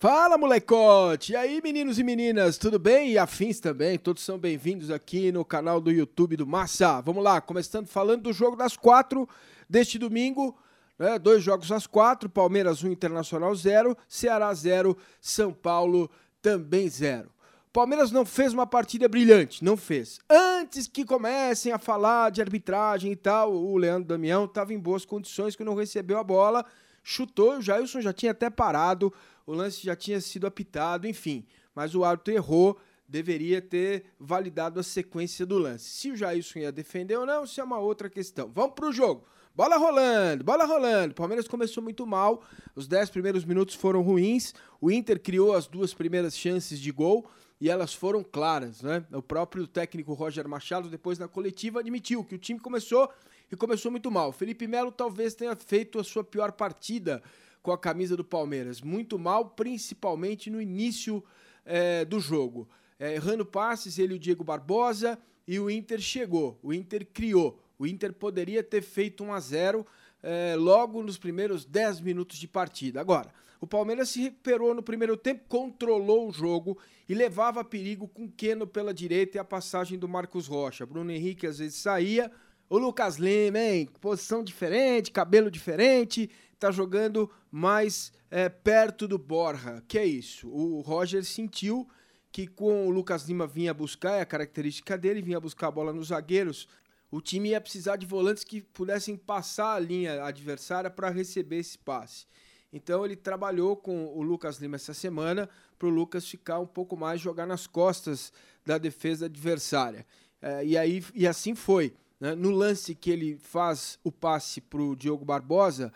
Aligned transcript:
Fala, 0.00 0.38
molecote! 0.38 1.32
E 1.32 1.36
aí, 1.36 1.60
meninos 1.60 1.98
e 1.98 2.04
meninas, 2.04 2.56
tudo 2.56 2.78
bem? 2.78 3.10
E 3.10 3.18
afins 3.18 3.58
também, 3.58 3.98
todos 3.98 4.22
são 4.22 4.38
bem-vindos 4.38 4.92
aqui 4.92 5.32
no 5.32 5.44
canal 5.44 5.80
do 5.80 5.90
YouTube 5.90 6.36
do 6.36 6.46
Massa. 6.46 7.00
Vamos 7.00 7.24
lá, 7.24 7.40
começando 7.40 7.88
falando 7.88 8.22
do 8.22 8.32
jogo 8.32 8.54
das 8.54 8.76
quatro 8.76 9.28
deste 9.68 9.98
domingo. 9.98 10.56
Né? 10.96 11.18
Dois 11.18 11.42
jogos 11.42 11.72
às 11.72 11.84
quatro, 11.84 12.28
Palmeiras 12.28 12.84
1, 12.84 12.92
Internacional 12.92 13.52
0, 13.52 13.96
Ceará 14.06 14.54
0, 14.54 14.96
São 15.20 15.52
Paulo 15.52 16.08
também 16.40 16.88
0. 16.88 17.28
Palmeiras 17.72 18.12
não 18.12 18.24
fez 18.24 18.52
uma 18.54 18.68
partida 18.68 19.08
brilhante, 19.08 19.64
não 19.64 19.76
fez. 19.76 20.20
Antes 20.30 20.86
que 20.86 21.04
comecem 21.04 21.72
a 21.72 21.78
falar 21.78 22.30
de 22.30 22.40
arbitragem 22.40 23.10
e 23.10 23.16
tal, 23.16 23.52
o 23.52 23.76
Leandro 23.76 24.10
Damião 24.10 24.44
estava 24.44 24.72
em 24.72 24.78
boas 24.78 25.04
condições 25.04 25.56
que 25.56 25.64
não 25.64 25.74
recebeu 25.74 26.18
a 26.18 26.22
bola, 26.22 26.64
chutou, 27.02 27.56
o 27.56 27.60
Jailson 27.60 28.00
já 28.00 28.12
tinha 28.12 28.30
até 28.30 28.48
parado, 28.48 29.12
o 29.48 29.54
lance 29.54 29.82
já 29.82 29.96
tinha 29.96 30.20
sido 30.20 30.46
apitado, 30.46 31.08
enfim. 31.08 31.42
Mas 31.74 31.94
o 31.94 32.04
árbitro 32.04 32.34
errou, 32.34 32.78
deveria 33.08 33.62
ter 33.62 34.04
validado 34.20 34.78
a 34.78 34.82
sequência 34.82 35.46
do 35.46 35.56
lance. 35.56 35.88
Se 35.88 36.10
o 36.10 36.16
Jailson 36.16 36.58
ia 36.58 36.70
defender 36.70 37.16
ou 37.16 37.24
não, 37.24 37.44
isso 37.44 37.58
é 37.58 37.64
uma 37.64 37.78
outra 37.78 38.10
questão. 38.10 38.52
Vamos 38.54 38.74
para 38.74 38.86
o 38.86 38.92
jogo. 38.92 39.24
Bola 39.54 39.78
rolando, 39.78 40.44
bola 40.44 40.66
rolando. 40.66 41.12
O 41.12 41.14
Palmeiras 41.14 41.48
começou 41.48 41.82
muito 41.82 42.06
mal. 42.06 42.44
Os 42.76 42.86
10 42.86 43.08
primeiros 43.08 43.42
minutos 43.46 43.74
foram 43.74 44.02
ruins. 44.02 44.52
O 44.82 44.90
Inter 44.90 45.18
criou 45.18 45.54
as 45.54 45.66
duas 45.66 45.94
primeiras 45.94 46.36
chances 46.36 46.78
de 46.78 46.92
gol 46.92 47.26
e 47.58 47.70
elas 47.70 47.94
foram 47.94 48.22
claras, 48.22 48.82
né? 48.82 49.02
O 49.10 49.22
próprio 49.22 49.66
técnico 49.66 50.12
Roger 50.12 50.46
Machado, 50.46 50.90
depois 50.90 51.18
na 51.18 51.26
coletiva, 51.26 51.80
admitiu 51.80 52.22
que 52.22 52.34
o 52.34 52.38
time 52.38 52.60
começou 52.60 53.10
e 53.50 53.56
começou 53.56 53.90
muito 53.90 54.10
mal. 54.10 54.30
Felipe 54.30 54.66
Melo 54.66 54.92
talvez 54.92 55.34
tenha 55.34 55.56
feito 55.56 55.98
a 55.98 56.04
sua 56.04 56.22
pior 56.22 56.52
partida 56.52 57.22
com 57.62 57.72
a 57.72 57.78
camisa 57.78 58.16
do 58.16 58.24
Palmeiras. 58.24 58.80
Muito 58.80 59.18
mal, 59.18 59.50
principalmente 59.50 60.50
no 60.50 60.60
início 60.60 61.22
é, 61.64 62.04
do 62.04 62.20
jogo. 62.20 62.68
É, 62.98 63.14
errando 63.14 63.44
passes, 63.44 63.98
ele 63.98 64.14
e 64.14 64.16
o 64.16 64.18
Diego 64.18 64.42
Barbosa, 64.42 65.18
e 65.46 65.58
o 65.58 65.70
Inter 65.70 66.00
chegou, 66.00 66.58
o 66.62 66.74
Inter 66.74 67.06
criou. 67.06 67.62
O 67.78 67.86
Inter 67.86 68.12
poderia 68.12 68.62
ter 68.62 68.82
feito 68.82 69.24
1 69.24 69.32
a 69.32 69.40
0 69.40 69.86
é, 70.22 70.56
logo 70.56 71.02
nos 71.02 71.16
primeiros 71.16 71.64
10 71.64 72.00
minutos 72.00 72.38
de 72.38 72.48
partida. 72.48 73.00
Agora, 73.00 73.32
o 73.60 73.66
Palmeiras 73.66 74.08
se 74.10 74.20
recuperou 74.20 74.74
no 74.74 74.82
primeiro 74.82 75.16
tempo, 75.16 75.44
controlou 75.48 76.28
o 76.28 76.32
jogo 76.32 76.78
e 77.08 77.14
levava 77.14 77.64
perigo 77.64 78.06
com 78.06 78.30
Keno 78.30 78.66
pela 78.66 78.92
direita 78.92 79.36
e 79.36 79.40
a 79.40 79.44
passagem 79.44 79.98
do 79.98 80.08
Marcos 80.08 80.46
Rocha. 80.46 80.84
Bruno 80.84 81.10
Henrique 81.10 81.46
às 81.46 81.58
vezes 81.58 81.76
saía. 81.76 82.30
O 82.70 82.76
Lucas 82.76 83.16
Lima, 83.16 83.58
hein? 83.58 83.88
Posição 83.98 84.44
diferente, 84.44 85.10
cabelo 85.10 85.50
diferente, 85.50 86.28
tá 86.58 86.70
jogando 86.70 87.30
mais 87.50 88.12
é, 88.30 88.48
perto 88.50 89.08
do 89.08 89.16
Borja. 89.16 89.82
Que 89.88 89.98
é 89.98 90.04
isso? 90.04 90.50
O 90.50 90.80
Roger 90.82 91.24
sentiu 91.24 91.88
que 92.30 92.46
com 92.46 92.86
o 92.86 92.90
Lucas 92.90 93.26
Lima 93.26 93.46
vinha 93.46 93.72
buscar, 93.72 94.18
é 94.18 94.20
a 94.20 94.26
característica 94.26 94.98
dele, 94.98 95.22
vinha 95.22 95.40
buscar 95.40 95.68
a 95.68 95.70
bola 95.70 95.94
nos 95.94 96.08
zagueiros. 96.08 96.68
O 97.10 97.22
time 97.22 97.50
ia 97.50 97.60
precisar 97.60 97.96
de 97.96 98.04
volantes 98.04 98.44
que 98.44 98.60
pudessem 98.60 99.16
passar 99.16 99.74
a 99.74 99.78
linha 99.78 100.22
adversária 100.22 100.90
para 100.90 101.08
receber 101.08 101.56
esse 101.56 101.78
passe. 101.78 102.26
Então 102.70 103.02
ele 103.02 103.16
trabalhou 103.16 103.76
com 103.76 104.08
o 104.14 104.22
Lucas 104.22 104.58
Lima 104.58 104.76
essa 104.76 104.92
semana 104.92 105.48
para 105.78 105.88
o 105.88 105.90
Lucas 105.90 106.28
ficar 106.28 106.58
um 106.58 106.66
pouco 106.66 106.98
mais 106.98 107.18
jogar 107.18 107.46
nas 107.46 107.66
costas 107.66 108.30
da 108.62 108.76
defesa 108.76 109.24
adversária. 109.24 110.06
É, 110.42 110.66
e 110.66 110.76
aí 110.76 111.02
e 111.14 111.26
assim 111.26 111.54
foi. 111.54 111.94
Né? 112.20 112.34
No 112.34 112.50
lance 112.50 112.94
que 112.94 113.10
ele 113.10 113.38
faz 113.38 113.98
o 114.02 114.10
passe 114.10 114.60
para 114.60 114.82
o 114.82 114.96
Diogo 114.96 115.24
Barbosa, 115.24 115.92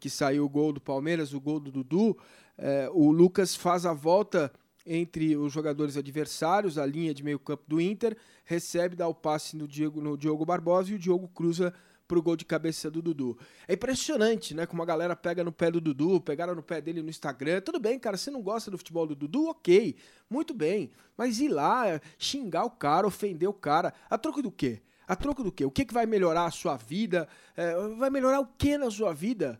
que 0.00 0.10
saiu 0.10 0.44
o 0.44 0.48
gol 0.48 0.72
do 0.72 0.80
Palmeiras, 0.80 1.32
o 1.32 1.40
gol 1.40 1.58
do 1.58 1.70
Dudu, 1.70 2.16
é, 2.58 2.88
o 2.92 3.10
Lucas 3.10 3.56
faz 3.56 3.86
a 3.86 3.92
volta 3.92 4.52
entre 4.84 5.36
os 5.36 5.52
jogadores 5.52 5.96
adversários, 5.96 6.76
a 6.76 6.84
linha 6.84 7.14
de 7.14 7.22
meio 7.22 7.38
campo 7.38 7.64
do 7.66 7.80
Inter, 7.80 8.16
recebe, 8.44 8.96
dá 8.96 9.06
o 9.06 9.14
passe 9.14 9.56
no 9.56 9.66
Diogo, 9.66 10.00
no 10.00 10.16
Diogo 10.16 10.44
Barbosa 10.44 10.90
e 10.90 10.94
o 10.94 10.98
Diogo 10.98 11.28
cruza 11.28 11.72
para 12.06 12.18
o 12.18 12.22
gol 12.22 12.36
de 12.36 12.44
cabeça 12.44 12.90
do 12.90 13.00
Dudu. 13.00 13.38
É 13.66 13.72
impressionante, 13.72 14.54
né? 14.54 14.66
Como 14.66 14.82
a 14.82 14.84
galera 14.84 15.16
pega 15.16 15.42
no 15.42 15.52
pé 15.52 15.70
do 15.70 15.80
Dudu, 15.80 16.20
pegaram 16.20 16.54
no 16.54 16.62
pé 16.62 16.80
dele 16.80 17.00
no 17.00 17.08
Instagram. 17.08 17.60
Tudo 17.62 17.80
bem, 17.80 17.98
cara, 17.98 18.18
você 18.18 18.30
não 18.30 18.42
gosta 18.42 18.70
do 18.70 18.76
futebol 18.76 19.06
do 19.06 19.14
Dudu? 19.14 19.48
Ok, 19.48 19.96
muito 20.28 20.52
bem. 20.52 20.90
Mas 21.16 21.40
ir 21.40 21.48
lá, 21.48 22.00
xingar 22.18 22.64
o 22.64 22.70
cara, 22.70 23.06
ofender 23.06 23.48
o 23.48 23.54
cara, 23.54 23.94
a 24.10 24.18
troco 24.18 24.42
do 24.42 24.50
quê? 24.50 24.82
A 25.06 25.16
troco 25.16 25.42
do 25.42 25.52
quê? 25.52 25.64
O 25.64 25.70
que, 25.70 25.84
que 25.84 25.94
vai 25.94 26.06
melhorar 26.06 26.46
a 26.46 26.50
sua 26.50 26.76
vida? 26.76 27.28
É, 27.56 27.74
vai 27.96 28.10
melhorar 28.10 28.40
o 28.40 28.46
que 28.46 28.78
na 28.78 28.90
sua 28.90 29.12
vida? 29.12 29.58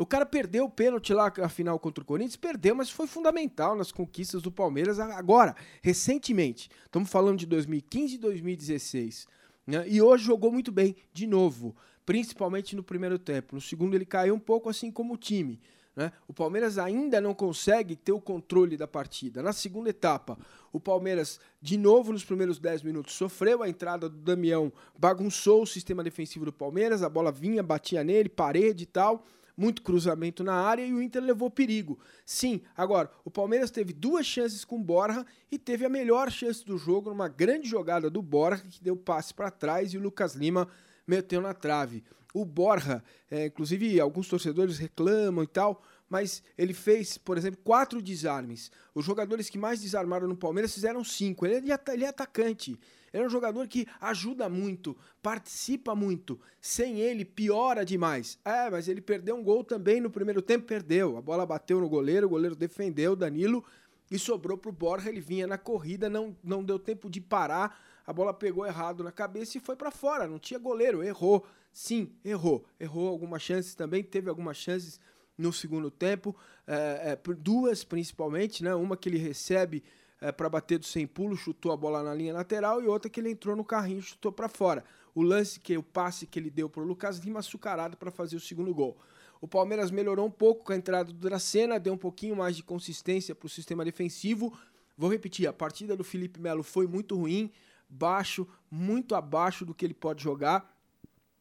O 0.00 0.06
cara 0.06 0.24
perdeu 0.24 0.64
o 0.64 0.70
pênalti 0.70 1.12
lá 1.12 1.30
na 1.36 1.48
final 1.48 1.78
contra 1.78 2.02
o 2.02 2.06
Corinthians, 2.06 2.36
perdeu, 2.36 2.74
mas 2.74 2.88
foi 2.88 3.06
fundamental 3.06 3.76
nas 3.76 3.92
conquistas 3.92 4.40
do 4.40 4.50
Palmeiras 4.50 4.98
agora, 4.98 5.54
recentemente. 5.82 6.70
Estamos 6.86 7.10
falando 7.10 7.38
de 7.38 7.44
2015 7.44 8.14
e 8.14 8.18
2016. 8.18 9.26
Né? 9.66 9.86
E 9.86 10.00
hoje 10.00 10.24
jogou 10.24 10.50
muito 10.50 10.72
bem, 10.72 10.96
de 11.12 11.26
novo, 11.26 11.76
principalmente 12.06 12.74
no 12.74 12.82
primeiro 12.82 13.18
tempo. 13.18 13.54
No 13.54 13.60
segundo 13.60 13.94
ele 13.94 14.06
caiu 14.06 14.34
um 14.34 14.38
pouco 14.40 14.70
assim 14.70 14.90
como 14.90 15.14
o 15.14 15.18
time. 15.18 15.60
Né? 16.00 16.10
O 16.26 16.32
Palmeiras 16.32 16.78
ainda 16.78 17.20
não 17.20 17.34
consegue 17.34 17.94
ter 17.94 18.12
o 18.12 18.20
controle 18.22 18.74
da 18.74 18.88
partida. 18.88 19.42
Na 19.42 19.52
segunda 19.52 19.90
etapa, 19.90 20.38
o 20.72 20.80
Palmeiras, 20.80 21.38
de 21.60 21.76
novo 21.76 22.10
nos 22.10 22.24
primeiros 22.24 22.58
10 22.58 22.82
minutos, 22.82 23.12
sofreu 23.12 23.62
a 23.62 23.68
entrada 23.68 24.08
do 24.08 24.16
Damião, 24.16 24.72
bagunçou 24.98 25.62
o 25.62 25.66
sistema 25.66 26.02
defensivo 26.02 26.46
do 26.46 26.54
Palmeiras, 26.54 27.02
a 27.02 27.08
bola 27.10 27.30
vinha, 27.30 27.62
batia 27.62 28.02
nele, 28.02 28.30
parede 28.30 28.84
e 28.84 28.86
tal 28.86 29.26
muito 29.56 29.82
cruzamento 29.82 30.42
na 30.42 30.54
área 30.54 30.86
e 30.86 30.94
o 30.94 31.02
Inter 31.02 31.22
levou 31.22 31.50
perigo. 31.50 31.98
Sim, 32.24 32.62
agora, 32.74 33.10
o 33.26 33.30
Palmeiras 33.30 33.70
teve 33.70 33.92
duas 33.92 34.24
chances 34.24 34.64
com 34.64 34.76
o 34.76 34.82
Borja 34.82 35.26
e 35.52 35.58
teve 35.58 35.84
a 35.84 35.88
melhor 35.90 36.30
chance 36.30 36.64
do 36.64 36.78
jogo 36.78 37.10
numa 37.10 37.28
grande 37.28 37.68
jogada 37.68 38.08
do 38.08 38.22
Borja 38.22 38.64
que 38.66 38.82
deu 38.82 38.96
passe 38.96 39.34
para 39.34 39.50
trás 39.50 39.92
e 39.92 39.98
o 39.98 40.00
Lucas 40.00 40.34
Lima 40.34 40.66
meteu 41.06 41.42
na 41.42 41.52
trave. 41.52 42.02
O 42.32 42.44
Borja, 42.44 43.02
é, 43.30 43.46
inclusive 43.46 44.00
alguns 44.00 44.28
torcedores 44.28 44.78
reclamam 44.78 45.42
e 45.42 45.46
tal, 45.46 45.82
mas 46.08 46.42
ele 46.58 46.74
fez, 46.74 47.16
por 47.16 47.38
exemplo, 47.38 47.60
quatro 47.62 48.02
desarmes. 48.02 48.70
Os 48.94 49.04
jogadores 49.04 49.48
que 49.48 49.58
mais 49.58 49.80
desarmaram 49.80 50.26
no 50.26 50.36
Palmeiras 50.36 50.74
fizeram 50.74 51.04
cinco. 51.04 51.46
Ele 51.46 51.72
é, 51.72 51.78
ele 51.92 52.04
é 52.04 52.08
atacante. 52.08 52.78
Ele 53.12 53.24
é 53.24 53.26
um 53.26 53.30
jogador 53.30 53.66
que 53.66 53.86
ajuda 54.00 54.48
muito, 54.48 54.96
participa 55.22 55.94
muito. 55.94 56.40
Sem 56.60 57.00
ele, 57.00 57.24
piora 57.24 57.84
demais. 57.84 58.38
É, 58.44 58.70
mas 58.70 58.88
ele 58.88 59.00
perdeu 59.00 59.36
um 59.36 59.42
gol 59.42 59.64
também 59.64 60.00
no 60.00 60.10
primeiro 60.10 60.40
tempo, 60.40 60.66
perdeu. 60.66 61.16
A 61.16 61.22
bola 61.22 61.44
bateu 61.44 61.80
no 61.80 61.88
goleiro, 61.88 62.26
o 62.26 62.30
goleiro 62.30 62.54
defendeu, 62.54 63.16
Danilo, 63.16 63.64
e 64.10 64.18
sobrou 64.18 64.56
pro 64.56 64.72
Borja. 64.72 65.08
Ele 65.08 65.20
vinha 65.20 65.46
na 65.46 65.58
corrida, 65.58 66.08
não, 66.08 66.36
não 66.42 66.62
deu 66.62 66.78
tempo 66.78 67.10
de 67.10 67.20
parar. 67.20 67.80
A 68.10 68.12
bola 68.12 68.34
pegou 68.34 68.66
errado 68.66 69.04
na 69.04 69.12
cabeça 69.12 69.56
e 69.56 69.60
foi 69.60 69.76
para 69.76 69.88
fora. 69.88 70.26
Não 70.26 70.36
tinha 70.36 70.58
goleiro, 70.58 71.00
errou. 71.00 71.46
Sim, 71.72 72.10
errou. 72.24 72.66
Errou 72.80 73.06
algumas 73.06 73.40
chances 73.40 73.72
também, 73.72 74.02
teve 74.02 74.28
algumas 74.28 74.56
chances 74.56 74.98
no 75.38 75.52
segundo 75.52 75.92
tempo, 75.92 76.34
é, 76.66 77.12
é, 77.12 77.34
duas 77.34 77.84
principalmente, 77.84 78.64
né? 78.64 78.74
Uma 78.74 78.96
que 78.96 79.08
ele 79.08 79.16
recebe 79.16 79.84
é, 80.20 80.32
para 80.32 80.48
bater 80.48 80.80
do 80.80 80.86
sem 80.86 81.06
pulo, 81.06 81.36
chutou 81.36 81.70
a 81.70 81.76
bola 81.76 82.02
na 82.02 82.12
linha 82.12 82.34
lateral 82.34 82.82
e 82.82 82.88
outra 82.88 83.08
que 83.08 83.20
ele 83.20 83.30
entrou 83.30 83.54
no 83.54 83.64
carrinho 83.64 84.02
chutou 84.02 84.32
para 84.32 84.48
fora. 84.48 84.84
O 85.14 85.22
lance 85.22 85.60
que 85.60 85.78
o 85.78 85.82
passe 85.82 86.26
que 86.26 86.36
ele 86.36 86.50
deu 86.50 86.68
para 86.68 86.82
o 86.82 86.84
Lucas 86.84 87.18
Lima 87.18 87.38
açucarado 87.38 87.96
para 87.96 88.10
fazer 88.10 88.34
o 88.34 88.40
segundo 88.40 88.74
gol. 88.74 88.98
O 89.40 89.46
Palmeiras 89.46 89.92
melhorou 89.92 90.26
um 90.26 90.32
pouco 90.32 90.64
com 90.64 90.72
a 90.72 90.76
entrada 90.76 91.12
do 91.12 91.18
Dracena, 91.20 91.78
deu 91.78 91.92
um 91.92 91.96
pouquinho 91.96 92.34
mais 92.34 92.56
de 92.56 92.64
consistência 92.64 93.36
para 93.36 93.46
o 93.46 93.48
sistema 93.48 93.84
defensivo. 93.84 94.52
Vou 94.98 95.08
repetir, 95.08 95.46
a 95.46 95.52
partida 95.52 95.96
do 95.96 96.02
Felipe 96.02 96.40
Melo 96.40 96.64
foi 96.64 96.88
muito 96.88 97.16
ruim, 97.16 97.52
baixo, 97.90 98.46
muito 98.70 99.14
abaixo 99.14 99.64
do 99.64 99.74
que 99.74 99.84
ele 99.84 99.94
pode 99.94 100.22
jogar. 100.22 100.74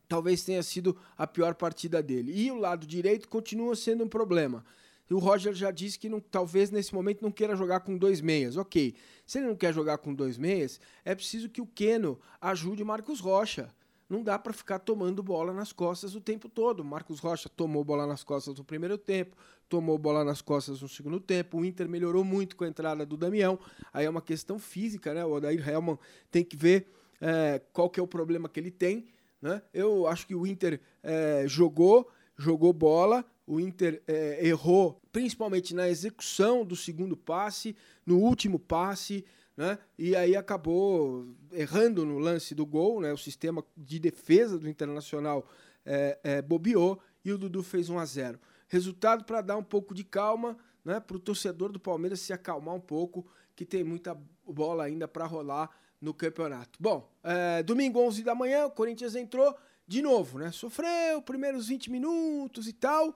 Talvez 0.08 0.44
tenha 0.44 0.64
sido 0.64 0.98
a 1.18 1.28
pior 1.28 1.54
partida 1.54 2.02
dele. 2.02 2.34
E 2.36 2.52
o 2.52 2.58
lado 2.58 2.88
direito 2.88 3.30
continua 3.30 3.76
sendo 3.76 4.04
um 4.04 4.10
problema. 4.10 4.66
O 5.10 5.18
Roger 5.18 5.54
já 5.54 5.72
disse 5.72 5.98
que 5.98 6.10
não, 6.10 6.20
talvez 6.20 6.70
nesse 6.70 6.94
momento 6.94 7.22
não 7.22 7.32
queira 7.32 7.56
jogar 7.56 7.80
com 7.82 7.98
dois 7.98 8.22
meias. 8.22 8.58
Ok. 8.58 8.96
Se 9.26 9.40
ele 9.40 9.48
não 9.48 9.56
quer 9.56 9.74
jogar 9.74 9.98
com 10.00 10.14
dois 10.14 10.38
meias, 10.38 10.80
é 11.06 11.16
preciso 11.16 11.50
que 11.50 11.62
o 11.62 11.66
Keno 11.66 12.20
ajude 12.40 12.84
o 12.84 12.86
Marcos 12.86 13.20
Rocha. 13.20 13.74
Não 14.10 14.24
dá 14.24 14.40
para 14.40 14.52
ficar 14.52 14.80
tomando 14.80 15.22
bola 15.22 15.54
nas 15.54 15.72
costas 15.72 16.16
o 16.16 16.22
tempo 16.22 16.50
todo. 16.50 16.84
Marcos 16.84 17.20
Rocha 17.20 17.48
tomou 17.48 17.84
bola 17.84 18.08
nas 18.08 18.24
costas 18.24 18.58
no 18.58 18.64
primeiro 18.64 18.98
tempo, 18.98 19.38
tomou 19.70 19.98
bola 20.00 20.24
nas 20.24 20.42
costas 20.42 20.82
no 20.82 20.90
segundo 20.90 21.20
tempo. 21.20 21.60
O 21.60 21.66
Inter 21.66 21.88
melhorou 21.88 22.24
muito 22.24 22.56
com 22.56 22.64
a 22.64 22.68
entrada 22.68 23.06
do 23.06 23.16
Damião. 23.16 23.60
Aí 23.94 24.06
é 24.06 24.10
uma 24.10 24.22
questão 24.22 24.58
física, 24.58 25.14
né? 25.14 25.24
O 25.24 25.34
Odair 25.34 25.68
Helman 25.68 26.00
tem 26.32 26.44
que 26.44 26.58
ver 26.58 26.88
é, 27.22 27.62
qual 27.72 27.90
que 27.90 28.00
é 28.00 28.04
o 28.04 28.08
problema 28.08 28.50
que 28.50 28.60
ele 28.60 28.72
tem. 28.72 29.06
Né? 29.42 29.62
Eu 29.74 30.08
acho 30.08 30.26
que 30.26 30.36
o 30.36 30.46
Inter 30.46 30.82
é, 31.04 31.44
jogou, 31.48 32.10
jogou 32.38 32.74
bola, 32.74 33.24
o 33.46 33.60
Inter 33.60 34.02
é, 34.08 34.46
errou 34.46 35.00
principalmente 35.12 35.74
na 35.74 35.90
execução 35.90 36.66
do 36.66 36.76
segundo 36.76 37.16
passe, 37.16 37.76
no 38.06 38.18
último 38.18 38.60
passe, 38.60 39.26
né? 39.60 39.78
E 39.98 40.16
aí 40.16 40.38
acabou 40.38 41.28
errando 41.52 42.06
no 42.06 42.18
lance 42.18 42.56
do 42.56 42.66
gol, 42.66 43.02
né? 43.02 43.12
O 43.12 43.18
sistema 43.18 43.62
de 43.76 44.00
defesa 44.00 44.58
do 44.58 44.70
Internacional 44.70 45.46
é, 45.86 46.18
é, 46.24 46.42
bobeou 46.42 46.98
e 47.26 47.34
o 47.34 47.38
Dudu 47.38 47.62
fez 47.62 47.90
1 47.90 48.00
a 48.00 48.06
0. 48.06 48.40
Resultado 48.70 49.26
para 49.26 49.42
dar 49.42 49.58
um 49.58 49.64
pouco 49.64 49.94
de 49.94 50.06
calma, 50.06 50.58
né, 50.86 51.02
para 51.02 51.18
o 51.18 51.20
torcedor 51.20 51.74
do 51.74 51.80
Palmeiras 51.80 52.22
se 52.22 52.32
acalmar 52.32 52.74
um 52.74 52.80
pouco, 52.80 53.28
que 53.54 53.66
tem 53.66 53.84
muita 53.84 54.18
bola 54.48 54.86
ainda 54.86 55.10
para 55.10 55.26
rolar 55.26 55.70
no 56.00 56.14
campeonato. 56.14 56.80
Bom, 56.82 57.12
é, 57.22 57.62
domingo 57.62 58.00
11 58.00 58.24
da 58.24 58.34
manhã, 58.34 58.66
o 58.66 58.72
Corinthians 58.72 59.14
entrou 59.14 59.54
de 59.86 60.02
novo, 60.02 60.40
né? 60.40 60.54
Sofreu 60.54 61.22
primeiros 61.22 61.68
20 61.68 61.92
minutos 61.92 62.66
e 62.66 62.72
tal, 62.72 63.14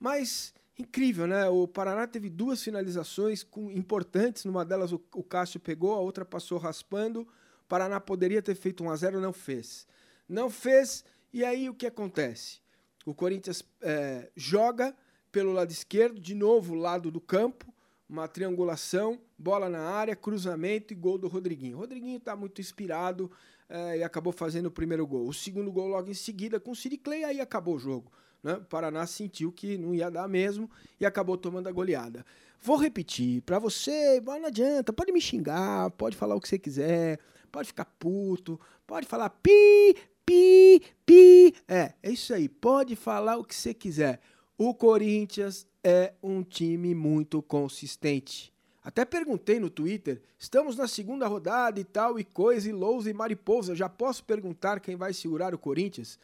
mas 0.00 0.54
incrível, 0.78 1.26
né? 1.26 1.48
O 1.48 1.68
Paraná 1.68 2.06
teve 2.06 2.28
duas 2.30 2.62
finalizações 2.62 3.42
com, 3.42 3.70
importantes, 3.70 4.44
numa 4.44 4.64
delas 4.64 4.92
o, 4.92 5.00
o 5.14 5.22
Cássio 5.22 5.60
pegou, 5.60 5.94
a 5.94 6.00
outra 6.00 6.24
passou 6.24 6.58
raspando. 6.58 7.22
O 7.22 7.68
Paraná 7.68 8.00
poderia 8.00 8.42
ter 8.42 8.54
feito 8.54 8.84
1 8.84 8.90
a 8.90 8.96
0 8.96 9.20
não 9.20 9.32
fez. 9.32 9.86
Não 10.28 10.48
fez, 10.48 11.04
e 11.32 11.44
aí 11.44 11.68
o 11.68 11.74
que 11.74 11.86
acontece? 11.86 12.60
O 13.04 13.14
Corinthians 13.14 13.62
é, 13.80 14.30
joga 14.36 14.94
pelo 15.30 15.52
lado 15.52 15.70
esquerdo, 15.70 16.20
de 16.20 16.34
novo 16.34 16.74
lado 16.74 17.10
do 17.10 17.20
campo, 17.20 17.72
uma 18.08 18.28
triangulação, 18.28 19.18
bola 19.38 19.68
na 19.68 19.80
área, 19.80 20.14
cruzamento 20.14 20.92
e 20.92 20.96
gol 20.96 21.16
do 21.16 21.28
Rodriguinho. 21.28 21.78
O 21.78 21.80
Rodriguinho 21.80 22.18
está 22.18 22.36
muito 22.36 22.60
inspirado 22.60 23.30
é, 23.68 23.98
e 23.98 24.04
acabou 24.04 24.32
fazendo 24.32 24.66
o 24.66 24.70
primeiro 24.70 25.06
gol. 25.06 25.26
O 25.26 25.32
segundo 25.32 25.72
gol 25.72 25.88
logo 25.88 26.10
em 26.10 26.14
seguida 26.14 26.60
com 26.60 26.72
o 26.72 26.76
Siri 26.76 26.98
Clay, 26.98 27.24
aí 27.24 27.40
acabou 27.40 27.76
o 27.76 27.78
jogo. 27.78 28.12
Né? 28.42 28.54
O 28.54 28.64
Paraná 28.64 29.06
sentiu 29.06 29.52
que 29.52 29.78
não 29.78 29.94
ia 29.94 30.10
dar 30.10 30.28
mesmo 30.28 30.70
e 30.98 31.06
acabou 31.06 31.36
tomando 31.36 31.68
a 31.68 31.72
goleada. 31.72 32.24
Vou 32.60 32.76
repetir, 32.76 33.42
para 33.42 33.58
você, 33.58 34.20
não 34.20 34.46
adianta, 34.46 34.92
pode 34.92 35.12
me 35.12 35.20
xingar, 35.20 35.90
pode 35.92 36.16
falar 36.16 36.34
o 36.34 36.40
que 36.40 36.48
você 36.48 36.58
quiser, 36.58 37.18
pode 37.50 37.68
ficar 37.68 37.84
puto, 37.84 38.58
pode 38.86 39.06
falar 39.06 39.30
pi, 39.30 39.96
pi, 40.24 40.80
pi. 41.04 41.54
É, 41.66 41.94
é 42.02 42.10
isso 42.10 42.32
aí, 42.32 42.48
pode 42.48 42.94
falar 42.94 43.36
o 43.36 43.44
que 43.44 43.54
você 43.54 43.74
quiser. 43.74 44.20
O 44.56 44.74
Corinthians 44.74 45.66
é 45.82 46.14
um 46.22 46.42
time 46.42 46.94
muito 46.94 47.42
consistente. 47.42 48.52
Até 48.84 49.04
perguntei 49.04 49.60
no 49.60 49.70
Twitter, 49.70 50.20
estamos 50.36 50.76
na 50.76 50.88
segunda 50.88 51.26
rodada 51.28 51.78
e 51.78 51.84
tal, 51.84 52.18
e 52.18 52.24
coisa, 52.24 52.68
e 52.68 52.72
lousa 52.72 53.08
e 53.08 53.14
mariposa. 53.14 53.76
Já 53.76 53.88
posso 53.88 54.24
perguntar 54.24 54.80
quem 54.80 54.96
vai 54.96 55.12
segurar 55.12 55.54
o 55.54 55.58
Corinthians? 55.58 56.18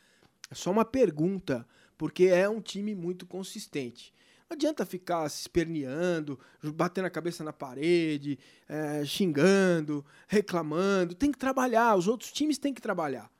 É 0.51 0.55
só 0.55 0.71
uma 0.71 0.85
pergunta, 0.85 1.67
porque 1.99 2.27
é 2.27 2.49
um 2.49 2.61
time 2.61 2.95
muito 2.95 3.27
consistente. 3.27 4.15
Não 4.49 4.55
adianta 4.55 4.87
ficar 4.87 5.29
se 5.29 5.43
esperneando, 5.43 6.39
batendo 6.63 7.05
a 7.05 7.11
cabeça 7.11 7.45
na 7.45 7.53
parede, 7.53 8.39
é, 8.67 9.05
xingando, 9.05 10.03
reclamando. 10.27 11.15
Tem 11.15 11.31
que 11.31 11.37
trabalhar, 11.37 11.95
os 11.97 12.09
outros 12.09 12.33
times 12.33 12.57
têm 12.57 12.73
que 12.73 12.81
trabalhar. 12.81 13.31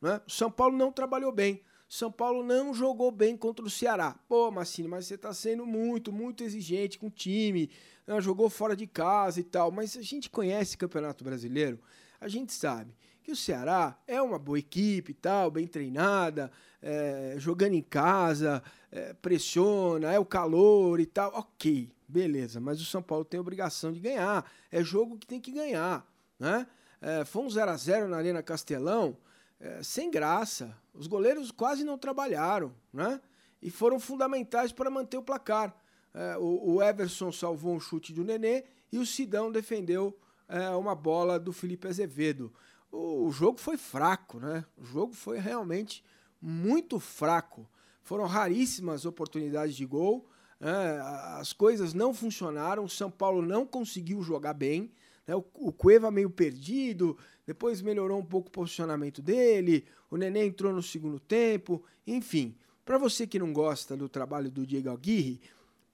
Né? 0.00 0.18
O 0.26 0.30
São 0.30 0.50
Paulo 0.50 0.74
não 0.74 0.90
trabalhou 0.90 1.30
bem. 1.30 1.60
São 1.88 2.10
Paulo 2.10 2.42
não 2.42 2.72
jogou 2.72 3.10
bem 3.10 3.36
contra 3.36 3.64
o 3.64 3.70
Ceará. 3.70 4.18
Pô, 4.28 4.50
Massini, 4.50 4.88
mas 4.88 5.06
você 5.06 5.14
está 5.14 5.32
sendo 5.34 5.66
muito, 5.66 6.10
muito 6.10 6.42
exigente 6.42 6.98
com 6.98 7.08
o 7.08 7.10
time. 7.10 7.70
Né? 8.06 8.18
Jogou 8.20 8.48
fora 8.48 8.74
de 8.74 8.86
casa 8.86 9.40
e 9.40 9.44
tal. 9.44 9.70
Mas 9.70 9.94
a 9.96 10.02
gente 10.02 10.30
conhece 10.30 10.74
o 10.74 10.78
Campeonato 10.78 11.22
Brasileiro, 11.22 11.78
a 12.18 12.28
gente 12.28 12.52
sabe 12.52 12.94
que 13.22 13.32
o 13.32 13.36
Ceará 13.36 13.98
é 14.06 14.22
uma 14.22 14.38
boa 14.38 14.58
equipe 14.58 15.10
e 15.10 15.14
tal, 15.14 15.50
bem 15.50 15.66
treinada, 15.66 16.50
é, 16.86 17.34
jogando 17.36 17.74
em 17.74 17.82
casa, 17.82 18.62
é, 18.92 19.12
pressiona, 19.14 20.12
é 20.12 20.20
o 20.20 20.24
calor 20.24 21.00
e 21.00 21.06
tal. 21.06 21.32
Ok, 21.34 21.90
beleza. 22.06 22.60
Mas 22.60 22.80
o 22.80 22.84
São 22.84 23.02
Paulo 23.02 23.24
tem 23.24 23.38
a 23.38 23.40
obrigação 23.40 23.92
de 23.92 23.98
ganhar. 23.98 24.48
É 24.70 24.84
jogo 24.84 25.18
que 25.18 25.26
tem 25.26 25.40
que 25.40 25.50
ganhar. 25.50 26.06
Né? 26.38 26.64
É, 27.00 27.24
foi 27.24 27.42
um 27.42 27.48
0x0 27.48 28.06
na 28.06 28.16
Arena 28.16 28.40
Castelão 28.40 29.16
é, 29.58 29.82
sem 29.82 30.08
graça. 30.12 30.76
Os 30.94 31.08
goleiros 31.08 31.50
quase 31.50 31.82
não 31.82 31.98
trabalharam, 31.98 32.72
né? 32.92 33.20
E 33.60 33.68
foram 33.68 33.98
fundamentais 33.98 34.70
para 34.70 34.88
manter 34.88 35.16
o 35.16 35.22
placar. 35.22 35.74
É, 36.14 36.36
o, 36.38 36.74
o, 36.74 36.82
Everson 36.82 37.32
salvou 37.32 37.74
um 37.74 37.80
chute 37.80 38.12
do 38.12 38.22
Nenê 38.22 38.64
e 38.92 38.98
o 38.98 39.04
Sidão 39.04 39.50
defendeu 39.50 40.16
é, 40.48 40.68
uma 40.70 40.94
bola 40.94 41.38
do 41.38 41.52
Felipe 41.52 41.88
Azevedo. 41.88 42.52
O, 42.92 43.26
o, 43.26 43.32
jogo 43.32 43.58
foi 43.58 43.76
fraco, 43.76 44.38
né? 44.38 44.64
O 44.78 44.84
jogo 44.84 45.12
foi 45.14 45.38
realmente 45.38 46.04
muito 46.46 47.00
fraco. 47.00 47.68
Foram 48.02 48.24
raríssimas 48.24 49.04
oportunidades 49.04 49.74
de 49.74 49.84
gol. 49.84 50.28
É, 50.60 51.00
as 51.40 51.52
coisas 51.52 51.92
não 51.92 52.14
funcionaram. 52.14 52.84
O 52.84 52.88
São 52.88 53.10
Paulo 53.10 53.42
não 53.42 53.66
conseguiu 53.66 54.22
jogar 54.22 54.54
bem. 54.54 54.92
Né? 55.26 55.34
O, 55.34 55.44
o 55.54 55.72
Cueva 55.72 56.08
meio 56.08 56.30
perdido, 56.30 57.18
depois 57.44 57.82
melhorou 57.82 58.20
um 58.20 58.24
pouco 58.24 58.48
o 58.48 58.52
posicionamento 58.52 59.20
dele, 59.20 59.84
o 60.08 60.16
Nenê 60.16 60.46
entrou 60.46 60.72
no 60.72 60.82
segundo 60.82 61.18
tempo, 61.18 61.82
enfim. 62.06 62.54
Para 62.84 62.96
você 62.96 63.26
que 63.26 63.40
não 63.40 63.52
gosta 63.52 63.96
do 63.96 64.08
trabalho 64.08 64.48
do 64.48 64.64
Diego 64.64 64.90
Aguirre, 64.90 65.40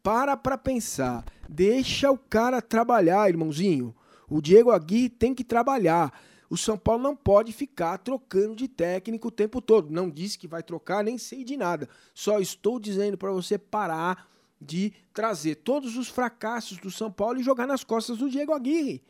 para 0.02 0.36
para 0.36 0.58
pensar, 0.58 1.24
deixa 1.48 2.10
o 2.10 2.18
cara 2.18 2.60
trabalhar, 2.60 3.30
irmãozinho. 3.30 3.94
O 4.28 4.42
Diego 4.42 4.70
Aguirre 4.70 5.08
tem 5.08 5.34
que 5.34 5.44
trabalhar. 5.44 6.12
O 6.52 6.56
São 6.58 6.76
Paulo 6.76 7.02
não 7.02 7.16
pode 7.16 7.50
ficar 7.50 7.96
trocando 7.96 8.54
de 8.54 8.68
técnico 8.68 9.28
o 9.28 9.30
tempo 9.30 9.58
todo. 9.58 9.90
Não 9.90 10.10
disse 10.10 10.38
que 10.38 10.46
vai 10.46 10.62
trocar, 10.62 11.02
nem 11.02 11.16
sei 11.16 11.44
de 11.44 11.56
nada. 11.56 11.88
Só 12.12 12.40
estou 12.40 12.78
dizendo 12.78 13.16
para 13.16 13.32
você 13.32 13.56
parar 13.56 14.28
de 14.60 14.92
trazer 15.14 15.54
todos 15.54 15.96
os 15.96 16.08
fracassos 16.08 16.76
do 16.76 16.90
São 16.90 17.10
Paulo 17.10 17.40
e 17.40 17.42
jogar 17.42 17.66
nas 17.66 17.82
costas 17.82 18.18
do 18.18 18.28
Diego 18.28 18.52
Aguirre. 18.52 19.02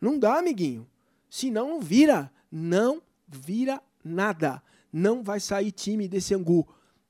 Não 0.00 0.16
dá, 0.16 0.38
amiguinho. 0.38 0.88
Senão 1.28 1.68
não 1.68 1.80
vira. 1.80 2.30
Não 2.48 3.02
vira 3.26 3.82
nada. 4.04 4.62
Não 4.92 5.20
vai 5.20 5.40
sair 5.40 5.72
time 5.72 6.06
desse 6.06 6.32
angu. 6.32 6.64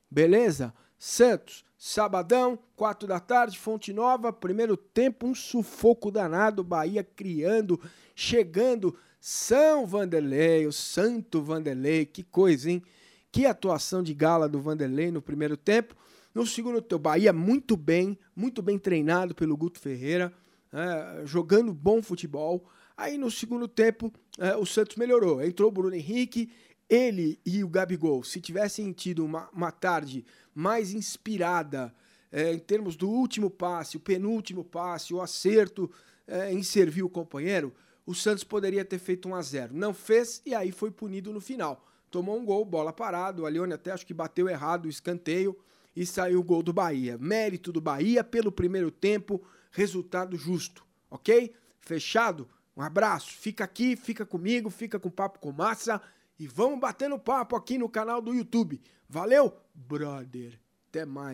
Beleza? 0.09 0.73
Santos, 0.97 1.63
sabadão, 1.77 2.57
quatro 2.75 3.07
da 3.07 3.19
tarde, 3.19 3.59
Fonte 3.59 3.93
Nova, 3.93 4.33
primeiro 4.33 4.75
tempo, 4.75 5.27
um 5.27 5.35
sufoco 5.35 6.09
danado, 6.09 6.63
Bahia 6.63 7.03
criando, 7.03 7.79
chegando, 8.15 8.97
São 9.27 9.87
Vanderlei, 9.87 10.67
o 10.67 10.71
santo 10.71 11.41
Vanderlei, 11.41 12.05
que 12.05 12.21
coisa, 12.21 12.69
hein? 12.69 12.83
Que 13.31 13.47
atuação 13.47 14.03
de 14.03 14.13
gala 14.13 14.47
do 14.47 14.61
Vanderlei 14.61 15.09
no 15.09 15.19
primeiro 15.19 15.57
tempo. 15.57 15.95
No 16.31 16.45
segundo 16.45 16.79
tempo, 16.79 16.99
Bahia 16.99 17.33
muito 17.33 17.75
bem, 17.75 18.19
muito 18.35 18.61
bem 18.61 18.77
treinado 18.77 19.33
pelo 19.33 19.57
Guto 19.57 19.79
Ferreira, 19.79 20.31
é, 20.71 21.25
jogando 21.25 21.73
bom 21.73 22.03
futebol. 22.03 22.69
Aí 22.95 23.17
no 23.17 23.31
segundo 23.31 23.67
tempo, 23.67 24.13
é, 24.37 24.55
o 24.55 24.63
Santos 24.63 24.95
melhorou. 24.95 25.43
Entrou 25.43 25.69
o 25.69 25.73
Bruno 25.73 25.95
Henrique, 25.95 26.51
ele 26.87 27.39
e 27.43 27.63
o 27.63 27.67
Gabigol, 27.67 28.23
se 28.23 28.39
tivessem 28.39 28.91
tido 28.91 29.25
uma, 29.25 29.49
uma 29.49 29.71
tarde 29.71 30.23
mais 30.53 30.93
inspirada 30.93 31.91
é, 32.31 32.53
em 32.53 32.59
termos 32.59 32.95
do 32.95 33.09
último 33.09 33.49
passe, 33.49 33.97
o 33.97 33.99
penúltimo 33.99 34.63
passe, 34.63 35.15
o 35.15 35.19
acerto 35.19 35.89
é, 36.27 36.53
em 36.53 36.61
servir 36.61 37.01
o 37.01 37.09
companheiro, 37.09 37.73
o 38.05 38.13
Santos 38.13 38.43
poderia 38.43 38.85
ter 38.85 38.99
feito 38.99 39.27
1 39.27 39.35
a 39.35 39.41
0 39.41 39.73
Não 39.73 39.93
fez 39.93 40.41
e 40.45 40.53
aí 40.53 40.71
foi 40.71 40.91
punido 40.91 41.33
no 41.33 41.41
final. 41.41 41.85
Tomou 42.11 42.39
um 42.39 42.45
gol, 42.45 42.63
bola 42.63 42.93
parada. 42.93 43.41
O 43.41 43.45
Alione 43.45 43.73
até 43.73 43.91
acho 43.91 44.05
que 44.05 44.13
bateu 44.13 44.47
errado 44.47 44.85
o 44.85 44.89
escanteio 44.89 45.57
e 45.95 46.05
saiu 46.05 46.39
o 46.39 46.43
gol 46.43 46.61
do 46.61 46.73
Bahia. 46.73 47.17
Mérito 47.17 47.71
do 47.71 47.81
Bahia 47.81 48.23
pelo 48.23 48.51
primeiro 48.51 48.91
tempo, 48.91 49.41
resultado 49.71 50.37
justo, 50.37 50.85
ok? 51.09 51.53
Fechado? 51.79 52.47
Um 52.75 52.81
abraço, 52.81 53.31
fica 53.31 53.63
aqui, 53.63 53.95
fica 53.95 54.25
comigo, 54.25 54.69
fica 54.69 54.99
com 54.99 55.09
Papo 55.09 55.39
com 55.39 55.51
Massa 55.51 56.01
e 56.37 56.45
vamos 56.47 56.79
batendo 56.79 57.17
papo 57.17 57.55
aqui 57.55 57.77
no 57.77 57.87
canal 57.87 58.21
do 58.21 58.33
YouTube. 58.33 58.81
Valeu, 59.07 59.55
brother. 59.73 60.59
Até 60.89 61.05
mais. 61.05 61.33